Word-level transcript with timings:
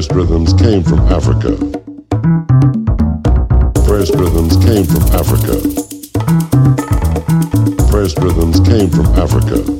First 0.00 0.12
rhythms 0.12 0.54
came 0.54 0.82
from 0.82 1.00
Africa. 1.12 1.50
First 3.86 4.14
rhythms 4.14 4.56
came 4.64 4.86
from 4.86 5.02
Africa. 5.12 5.60
First 7.92 8.18
rhythms 8.18 8.60
came 8.60 8.88
from 8.88 9.04
Africa. 9.18 9.79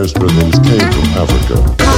various 0.00 0.14
rhythms 0.16 0.58
came 0.66 0.92
from 0.92 1.04
Africa. 1.18 1.89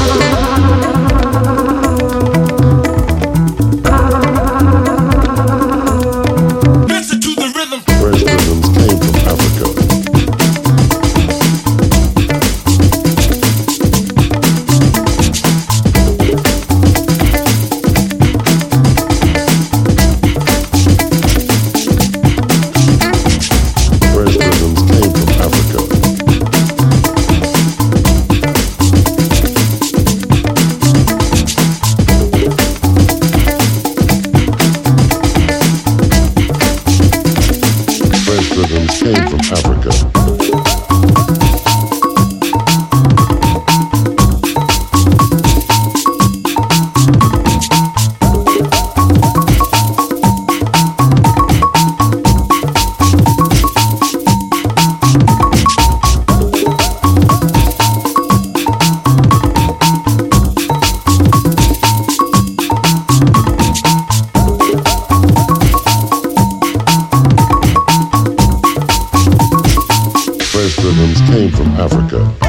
from 39.28 39.41
Africa. 39.41 40.41
Africa. 71.82 72.41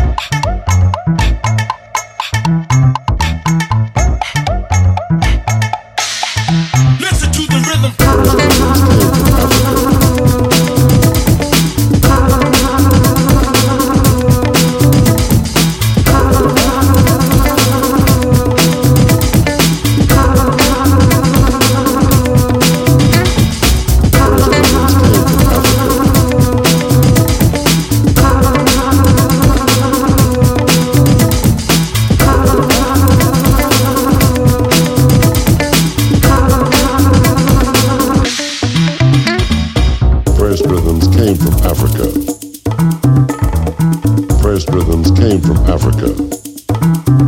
First 44.53 44.69
rhythms 44.69 45.09
came 45.09 45.41
from 45.41 45.57
Africa. 45.65 46.05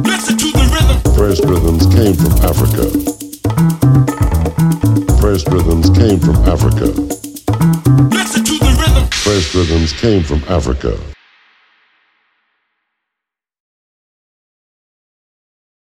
Listen 0.06 0.38
to 0.38 0.52
the 0.52 0.66
rhythm. 0.72 1.16
First 1.16 1.44
rhythms 1.46 1.88
came 1.88 2.14
from 2.14 2.34
Africa. 2.46 2.86
First 5.20 5.48
rhythms 5.48 5.90
came 5.90 6.20
from 6.20 6.36
Africa. 6.48 6.86
Listen 8.14 8.44
to 8.44 8.60
the 8.60 8.78
rhythm. 8.80 9.08
First 9.08 9.56
rhythms 9.56 9.92
came 9.94 10.22
from 10.22 10.44
Africa. 10.48 11.15